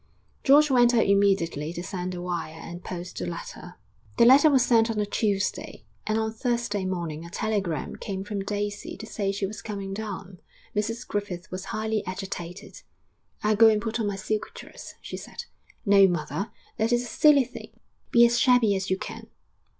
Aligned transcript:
George 0.43 0.71
went 0.71 0.95
out 0.95 1.05
immediately 1.05 1.71
to 1.73 1.83
send 1.83 2.11
the 2.13 2.21
wire 2.23 2.59
and 2.59 2.83
post 2.83 3.19
the 3.19 3.27
letter. 3.27 3.59
XIV 3.59 4.17
The 4.17 4.25
letter 4.25 4.49
was 4.49 4.65
sent 4.65 4.89
on 4.89 4.99
a 4.99 5.05
Tuesday, 5.05 5.85
and 6.07 6.17
on 6.17 6.33
Thursday 6.33 6.85
morning 6.85 7.23
a 7.23 7.29
telegram 7.29 7.95
came 7.97 8.23
from 8.23 8.43
Daisy 8.43 8.97
to 8.97 9.05
say 9.05 9.31
she 9.31 9.45
was 9.45 9.61
coming 9.61 9.93
down. 9.93 10.39
Mrs 10.75 11.07
Griffith 11.07 11.51
was 11.51 11.65
highly 11.65 12.03
agitated. 12.07 12.81
'I'll 13.43 13.55
go 13.57 13.67
and 13.67 13.79
put 13.79 13.99
on 13.99 14.07
my 14.07 14.15
silk 14.15 14.51
dress,' 14.55 14.95
she 15.01 15.17
said. 15.17 15.45
'No, 15.85 16.07
mother, 16.07 16.49
that 16.77 16.91
is 16.91 17.03
a 17.03 17.05
silly 17.05 17.43
thing; 17.43 17.79
be 18.09 18.25
as 18.25 18.39
shabby 18.39 18.75
as 18.75 18.89
you 18.89 18.97
can.' 18.97 19.27